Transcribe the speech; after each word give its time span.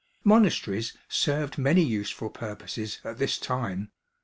Monasteries 0.23 0.97
served 1.07 1.59
many 1.59 1.83
useful 1.83 2.31
purposes 2.31 2.99
at 3.05 3.19
this 3.19 3.37
time. 3.37 3.91